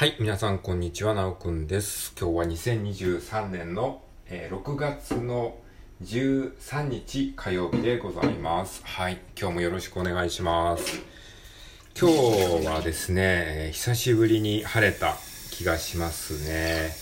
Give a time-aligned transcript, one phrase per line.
[0.00, 2.14] はい、皆さんこんにちは、なおくんです。
[2.18, 5.58] 今日は2023年の、えー6月の
[6.02, 8.80] 13日火曜日でございます。
[8.82, 11.02] はい、今日もよろしくお願いします。
[12.00, 15.16] 今日はですね、えー久しぶりに晴れた
[15.50, 16.92] 気がしますね。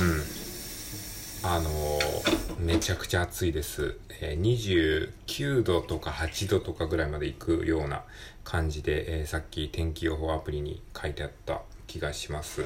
[0.00, 1.50] うん。
[1.50, 3.98] あのーめちゃくちゃ暑いです。
[4.22, 8.02] えー29度とか8度とかぐらいまで行くような
[8.44, 12.64] 感じで、えーさっき天気予報アプリに書いてあった気がします。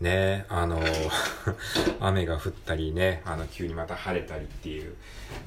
[0.00, 0.82] ねあの
[2.00, 4.94] 雨が降ったりね、あの、急にまた晴れたりっていう、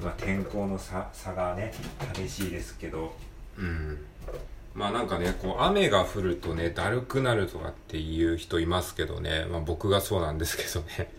[0.02, 1.72] まあ、天候の差差がね、
[2.12, 3.14] 激しいですけど、
[3.56, 3.98] うん。
[4.74, 11.10] まあなんかね、こう雨が降るとね、だるくなるとかっていう人いますけどね、まあ僕がそうなんですけどね。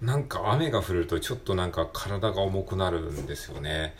[0.00, 3.94] なんか雨が降るとちょっとなんか体が重くなるんですよね。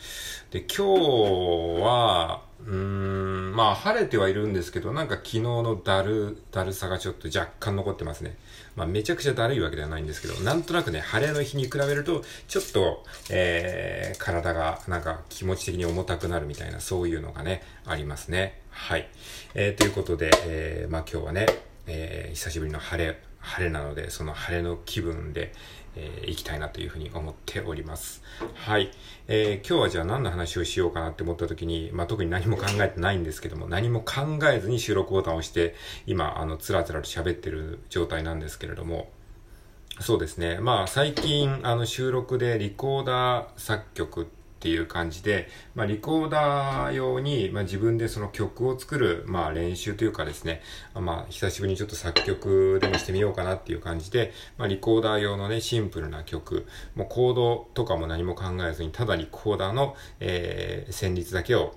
[0.51, 8.37] で、今日は、うーん、まあ晴れてはいるんですけど、なんか昨日のだる、だるさがちょっと若干残ってますね。
[8.75, 18.61] まあめちゃくちゃだるいわけではないんですけど、なんとなくね、晴れの日に比べると、ちょっと、えー、体がなんか気持ち的に重たくなるみたいな、そういうのがね、ありますね。
[18.71, 19.07] はい。
[19.53, 21.45] えー、ということで、えー、まあ今日はね、
[21.87, 25.53] えー、久しぶりの晴れ、晴れなので、その晴れの気分で、
[25.95, 28.23] えー、行きたいなというふうに思っております。
[28.55, 28.89] はい。
[29.27, 35.75] えー、今日はじゃあ何の話をしようかなって思った時に、まあ、特に何も考えてないんですけども、何も考えずに収録ボタンを押して、
[36.07, 39.11] 今、あの、つらつらと喋ってる状態なんですけれども、
[39.99, 40.57] そうですね。
[40.59, 50.61] まあ、最近、あの、収録でリコーダー作曲ってていう感じで、まあ、リコーダー用に、まあ、自分でその曲を作る、まあ、練習というかですね、
[50.95, 61.75] まあ、久しぶりにちょっと作曲でもしてみようかなっていう感じで、まあ、リコーダー用のね、シンプルな曲、もうコードとかも何も考えずに、ただリコーダーの、えー、旋律だけを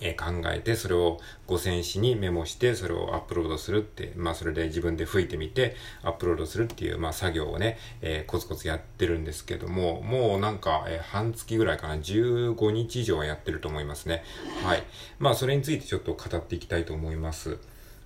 [0.00, 14.24] え考えて、それを5000詞にメモして、それをアップロードするって、まあそれで自分で吹いてみて、アップロードするっていう、まあ作業をね、えーコツコツやってるんですけども、もうなんか、えー半月ぐらいかな、15日以上はやってると思いますね。
[14.64, 14.82] はい。
[15.18, 17.58] まあそれについてちょっと語っていきたいと思います。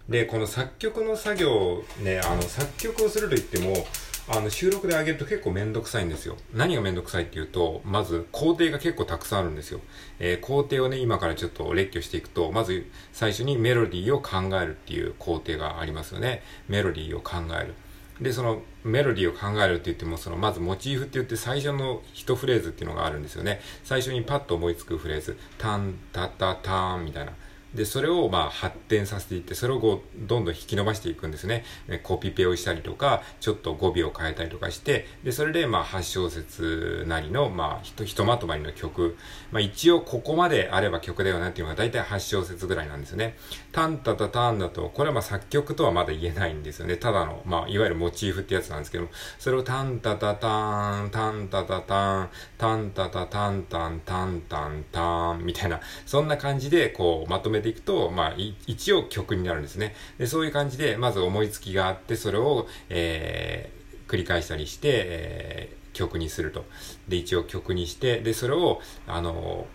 [0.08, 3.86] で、この作曲の作業ね、あの、作曲をすると言っても、
[4.30, 6.36] あの、収録で上げると結構めんどくさいんですよ。
[6.52, 9.80] 何がめんどくさいっていうと、まず工程が結構たくさんあるんですよ。
[10.18, 16.42] えー工程をね、今からちょっと列挙していくと、まず最初にメロディーを考えるっていう工程がありますよね。
[16.68, 17.74] メロディーを考える。
[18.20, 23.60] で、そのメロディーを考えるって言っても、そのまずモチーフって言って最初の一フレーズっていうのがあるんですよね。
[23.84, 27.32] 最初にパッと思いつくフレーズ、タン、タタターンみたいな。
[27.74, 31.64] で、それをまあ発展させていって、それをこう、どんどん引き伸ばしていくんですね。
[32.02, 39.16] コピペをしたりとか、ちょっと語尾を変えたりとかして、で、それでまあ8小節なりの、まあひと、ひとまとまりの曲。
[39.52, 43.36] まあ一応ここまであれば曲だよなっていうのが大体8小節ぐらいなんですよね。
[43.72, 46.96] タンタタタンだと、これはまあ作曲とはまだ言えないんですよね。
[46.96, 58.34] ただの、まあいわゆるモチーフってやつなんですけども、それをタンタタタン、タンタタタン、タンタタタンタン、タンタンタンみたいな、そんな感じでこうまとめていくと、まあ
[58.66, 59.94] 一応曲になるんですね。
[60.18, 66.64] で、そういう感じで、まず思いつきがあって、それを、えー、繰り返したりして、えー曲にすると。
[67.08, 69.66] で、一応曲にして、で、それを、あの、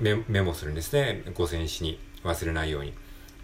[0.00, 1.22] メメモするんですね。
[1.26, 2.92] 5000詞に忘れないように。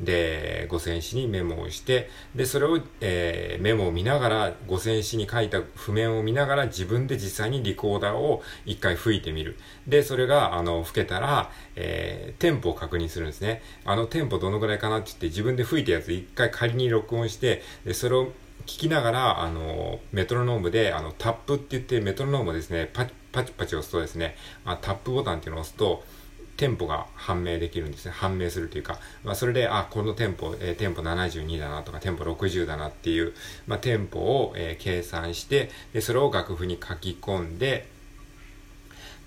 [0.01, 9.57] で、5000詞にメモをして、で、それを、えーメモを見ながら、5000詞に書いた譜面を見ながら、自分で実際にリコーダーを一回吹いてみる。
[9.87, 13.63] で、それが、あの、吹けたら、えーテンポを確認するんですね。
[13.85, 18.33] あの、テンポどのぐらいかなって言って、自分で吹いたやつ一回仮に録音して、で、それを
[18.67, 24.35] 聞きながら、あの、メトロノームで、あの、タップって言って、メトロノームをですね、パチパチパチ押すとですね、
[24.65, 26.03] あタップボタンっていうのを押すと、
[26.57, 28.13] テンポが判明できるんですね。
[28.13, 33.35] 判明するというか、まあ、それで、あ、このテンポ、えーテンポ72だなとか、テンポ60だなっていう、
[33.67, 37.89] まあ、テンポを、えー計算して、で、それを楽譜に書き込んで、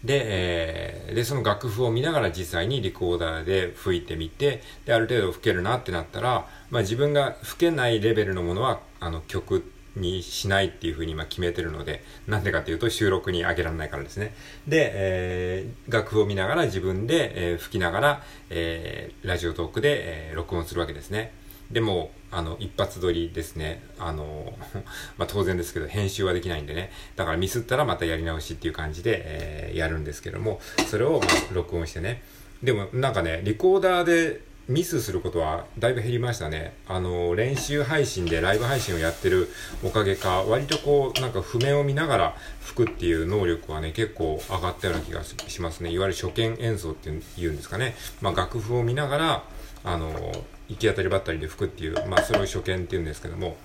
[0.04, 9.64] で、えーで、その楽譜を見ながら実際にリコーダーで吹いてみて、で、ある程度吹けるなってなったら、まあ自分が吹けないレベルのものは、あの、曲
[9.96, 14.34] にしないっていうふうに今決めてるので、なんでかっていうと収録に上げられないからですね。
[14.68, 21.34] で、えー楽譜を見ながら自分で、えー吹きながら、えーラジオトークで、えー録音するわけですね。
[21.72, 23.84] でも、あの、一発撮りですね。
[24.00, 24.58] あの、
[25.18, 26.92] まあ、当然ですけど、編集はできないんでね。
[27.16, 32.24] だからミスったらまたやり直しっていう感じで、えーやるんですけども、それを、まあ、録音してね。
[32.64, 36.74] でも、なんかね、リコーダーでミスすることはだいぶ減りましたね。
[36.88, 39.50] あの、練習配信でライブ配信をやってる
[39.84, 45.92] おかげか、割とこう、なんか譜面を見ながら吹くっていう能力はね、結構上がったような気がしますね。
[45.92, 47.96] いわゆる初見演奏っていうんですかね。
[48.22, 49.44] まあ、楽譜を見ながら、
[49.84, 50.32] あの、
[50.70, 53.58] 行き当たりばったりで吹くっていう、まあ、それを初見っていうんですけども、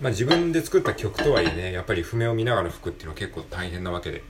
[0.00, 4.22] まあ、自分で作った曲とはいえねやっぱり譜面を見ながら吹くっていうのは結構大変なわけで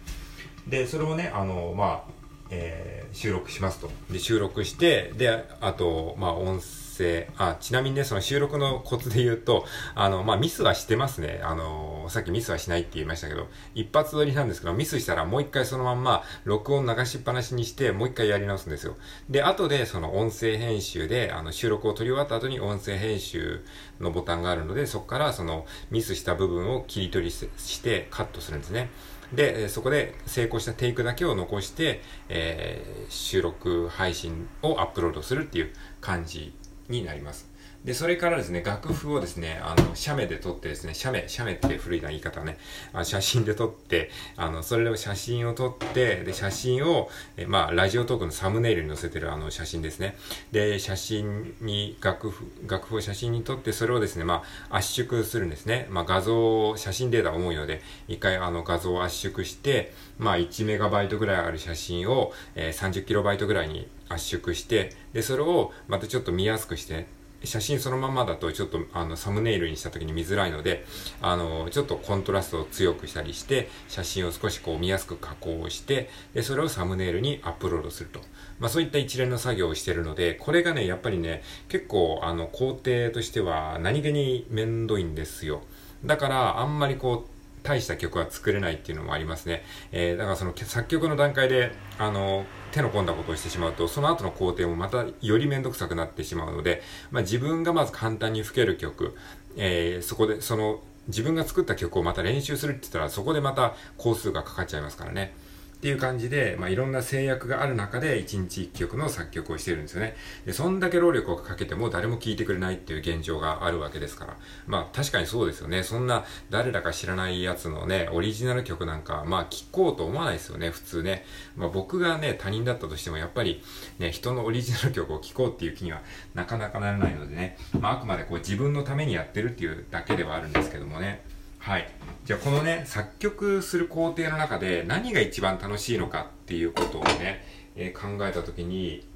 [0.67, 2.19] でそれをねあのまあ
[2.50, 3.91] えー、収録しますと。
[4.11, 9.64] で、収録して、で、あと、まあ、音声、あ、ちなみにね、その収録のコツで言うと、
[9.94, 11.41] あの、まあ、ミスはしてますね。
[11.44, 18.96] あの、さっきミスはしないって言いましたけど、一発撮りなんですけど、ミスしたらもう一回そのまんま、録音流しっぱなしにして、もう一回やり直すんですよ。
[19.29, 23.64] で、後で、その音声編集で、あの、収録を撮り終わった後に音声編集
[24.00, 28.91] のボタンがあるので、そこからその、ミスした部分を切り取りしてカットするんですね。
[29.32, 36.53] で、そこで成功したテイクだけを残して、えー、収録配信をアップロードするっていう感じ
[36.88, 37.50] になります。
[37.85, 42.59] で、それからですね、楽譜をですね、あの、写メで撮ってですね、写メ、写メって古いな言い方ね、
[42.93, 50.15] あ写真で撮って、あの、それを写真を撮って、で、写真を、えまあ、ラジオトークのサムネイルに載せてるあの写真ですね。
[50.53, 55.87] で、写真に、楽譜、楽譜を写真に撮って、それをですね、まあ、圧縮するんですね。
[55.88, 67.06] まあ、画像を、写真データ重いので、一回あの画像を圧縮して、まあ、1メガバイトぐらいある写真を、えー、30キロバイトぐらいに圧縮して、で、それをまたちょっと見やすくして、
[67.45, 70.85] 写真そのままだとちょっとあのサムネイルにした時に見づらいので、
[71.23, 78.21] あの、ちょっとコントラストを強くしたりして、写真を少しこう見やすく加工をして、で、それをサムネイルにアップロードすると。
[78.59, 85.63] まあそういった一連の作業をしてるので、これがね、やっぱりね、結構あの工程としては何気にめんどいんですよ。
[86.05, 89.65] だからあんまりこう、大した曲は作れないっていうのもありますね。
[89.93, 99.17] えー、だからその作曲の段階で、あの、手の込んだことをしてしまうと、その後の工程もまたよりめんどくさくなってしまうので、まあ自分がまず簡単に吹ける曲、
[99.57, 105.35] えー、そこで、その、自分が作った曲をまた練習するって言ったら、そこでまた工数がかかっちゃいますからね。
[105.81, 110.15] っていう感じで、まあ、いろんな制約がある中で1日1曲の作曲をしてるんですよね。
[110.44, 114.37] で、そんだけ労力をかけても誰も聴いてくれないっていう現状があるわけですから。
[114.67, 115.82] まあ確かにそうですよね。
[115.82, 121.25] そんな誰だか知らないやつのね、オリジナル曲なんか、まあ聴こうと思わないですよね、普通ね。
[121.56, 123.62] まあ僕がね、他人だったとしてもやっぱり
[123.99, 126.03] ね、人のオリジナル曲を聴こうっていう気には
[126.35, 131.23] なかなかならないのでね、まああくまでこう自分のためにやってるっていうだけではあるんですけどもね。
[131.61, 131.89] はい。
[132.25, 137.45] じゃあこのね、作曲する工程の中で何が一番楽しいのかっていうことをね、
[137.77, 139.07] えー、考えたときに、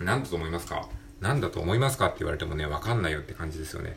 [0.00, 0.88] 何だと思いますか？
[1.20, 3.96] 何だと思いますかって言われてもね、わかんないよって感じですよね。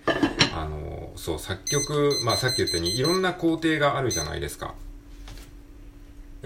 [0.55, 4.75] あのー、そう、作曲、まあさっき言ったようにいろんな工程があるじゃないですか。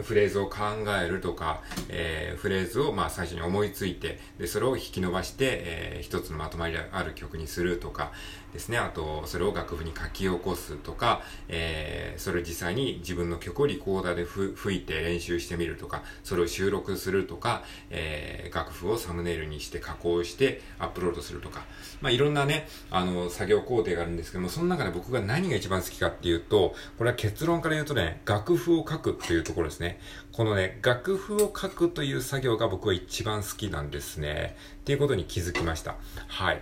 [0.03, 0.57] フレーズを考
[1.01, 8.11] えるとか、えー、フレーズをまあ最初に思いついて、で、それを引き伸ばして、えー、一つのまとまりである曲にするとか
[8.55, 8.77] ですね。
[8.79, 21.63] あと、それを楽譜に書き起こすとか、えー、それを実際に自分の曲をリコーダーで吹いて練習してみるとか、それを収録するとか、えー、楽譜をサムネイルにして加工してアップロードするとか、
[22.01, 29.85] まあいろんなね、あの、作業工程があるんですけども、その中で僕が何が一番好きかっていうと、これは結論から言うとね、楽譜を書くというところですね。
[29.85, 29.99] ね。
[30.31, 34.55] このね、楽譜を書くという作業が僕は一番好きなんですね。
[34.81, 35.95] っていうことに気づきました。
[36.27, 36.61] はい。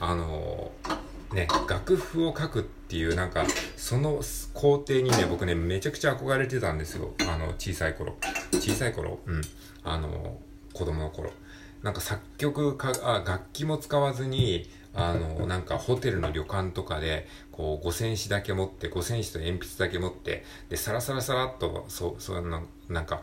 [0.00, 0.96] あのー、
[1.32, 3.44] ね、楽譜を書くっていうなんか、
[3.76, 4.20] その
[4.54, 7.14] 工程にね、僕ね、めちゃくちゃ憧れてたんですよ。
[7.20, 8.16] あの、小さい頃。
[8.52, 9.40] 小さい頃うん。
[9.82, 11.32] あのー、子供の頃。
[11.82, 23.22] なんか作曲か、あ、楽器も使わずに、あの、 なんかホテルの旅館とかで、こう、五線紙だけ持って、五線紙と鉛筆だけ持って、で、サラサラサラっと、そう、そうな、なんか、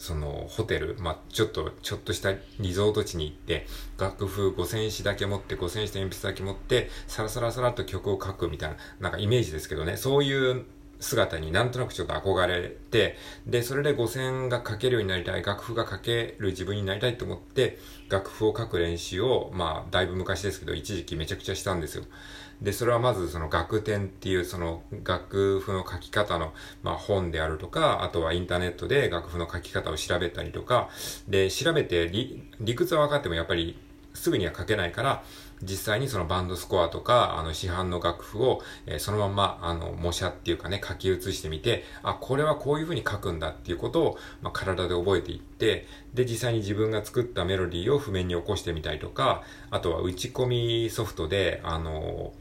[0.00, 3.66] その、ホテル、まあ、ちょっと、ちょっとしたリゾート地に行って、
[3.98, 10.64] 楽譜5000紙だけ持って、5000紙と鉛筆だけ持って、サラサラサラっと曲を書くみたいな、なんかイメージですけどね、そういう
[11.00, 13.16] 姿になんとなくちょっと憧れて、
[13.46, 17.78] で、それで五線が書けるようになりたい、楽譜が書ける自分になりたいと思って、
[18.08, 22.04] 楽譜を書く練習を、まあ、だいぶ昔ですけど、一時期めちゃくちゃしたんですよ。
[22.60, 26.52] で、それはまずその楽天っていうその楽譜の書き方の、
[26.82, 30.90] まあ、本であるとか、あとはインターネットで楽譜の書き方を調べたりとか、
[31.26, 33.78] で、調べて理、理屈は分かってもやっぱり
[34.12, 35.24] すぐには書けないから、
[35.62, 52.32] 実際にそのバンドスコアとか、あの市販の楽譜を、えー、そのまま、あの、模写っていうかね、書き写してみて、あ、これはこういう風に書くんだっていうことを、まあ、体で覚えていって、で、実際に自分が作ったメロディーを譜面に起こしてみたりとか、あとは打ち込みソフトで、あの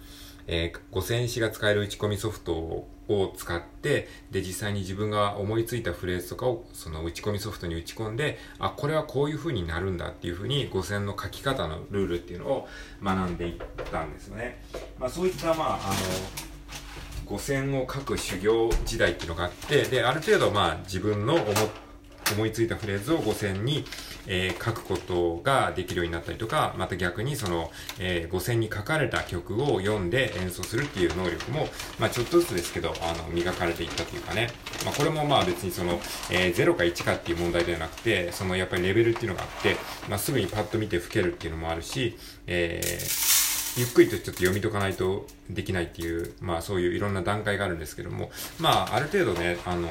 [0.51, 12.67] えー、5000詞が使える打ち込みソフトを使って、で、実際に自分が思いついたフレーズとかを、その打ち込みソフトに打ち込んで、あ、これはこういう風になるんだっていう風に、5000の書き方のルールっていうのを
[13.03, 13.59] 学んでいっ
[13.91, 14.59] たんですよね。
[14.97, 15.89] まあ、そういった、まあ、あ
[17.27, 21.45] の、5000を書く修行時代っていうのがあって、で、ある程度、まあ、自分の思っ
[22.33, 23.85] 思いついたフレーズを五線に、
[24.27, 31.67] えー、書くことができるようになったりとか、また逆にその、えー、五線に書かれた曲を読んで演奏するっていう能力も、
[31.99, 34.49] まあちょっとずつですけど、あの、磨かれていったというかね、
[34.85, 35.99] まあこれもまあ別にその、
[36.31, 39.75] えー、0か1かっていう問題ではなくて、そのやっぱりレベルっていうのがあって、
[40.09, 42.17] まあすぐにパッと見て吹けるっていうのもあるし、
[42.47, 49.89] えー、ゆっくりとちょっと読み解かないとできないっていう、まあそういういろんな段階があるんですけども、まあある程度ね、あのー、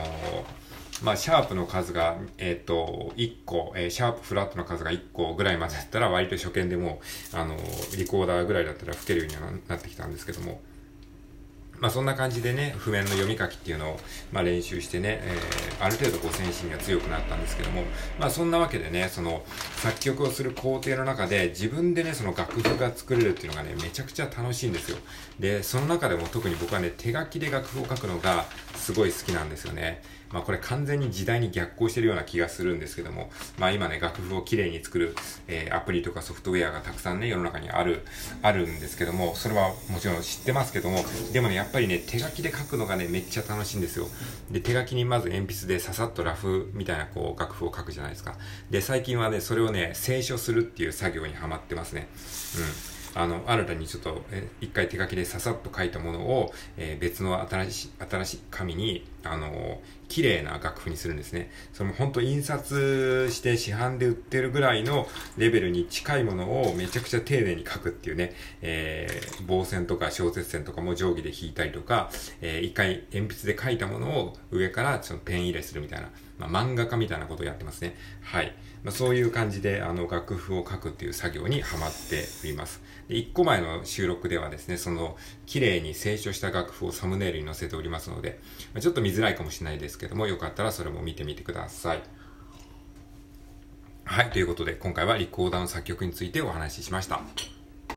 [1.03, 7.01] まあ、シャープの数が、えっ、ー、と、1個、えー、シャープフラットの数が1個ぐらいまでだったら、割と初見でも
[7.33, 7.57] あの
[7.97, 10.61] リコーダーぐらいだったら吹けるようにはなってきたんですけども、
[11.81, 14.01] まあそんな感じでね、譜面の読み書きっていうのを、
[14.33, 17.85] まあ練習してね、えー、ある程度こう先進が強くなったんですけども、
[18.19, 19.43] まあそんなわけでね、その
[19.77, 24.99] 作曲をする工程の中で自分でね、その楽譜が作れるっていうのがね、めちゃくちゃ楽しいんですよ。
[25.39, 30.03] で、その中でも特に僕はね、手書きで楽譜を書くのがすごい好きなんですよね。
[30.33, 35.15] まあこれ完全に時代に逆行してるような気がするんですけども、まあ今ね、楽譜をきれいに作る、
[35.47, 38.05] えー、アプリとかソフトウェアがたくさんね、世の中にある、
[38.43, 44.07] あるんですけども、それはもちろん知ってますけども、でもね、やっぱりね、手書きで書くのがね、めっちゃ楽しいんですよ。
[44.51, 48.37] で、手書きにまず鉛筆でささっとラフみたいなこう楽譜を書くじゃないですか。
[48.71, 52.09] で、最近はね、それをね、清書するっていう作業にはまってますね。
[52.57, 52.99] うん。
[53.15, 61.51] あの、新たにちょっと、え一回手書きでささっと書いたものを、えー、別の新しい、新しい紙に、あの、綺麗な楽譜にするんですね。
[61.73, 65.07] その本当印刷して市販で売ってるぐらいの
[65.37, 68.33] レベルに近いものをめちゃくちゃ丁寧に書くっていうね、
[68.63, 72.11] えー、棒線とか小節線とかも定規で引いたりとか、
[72.41, 77.97] えー、一回鉛筆で書いたものを上からちょっとペン入れするみたいな、まあ、漫画家みたいなことをやってますね。
[78.23, 78.55] はい。
[78.85, 82.81] まあ、そういう感じで、あの、楽譜を書くっていう作業にハマっております。
[83.09, 88.39] で、1個前の収録ではですね、その、綺麗に清書した楽譜をサムネイルに載せておりますので、
[88.75, 92.03] まあ、ちょっと見づらいかもしれないですけども、よかったらそれも見てみてください。
[94.05, 97.58] はい、ということで、今回はリコーダーの作曲についてお話ししました。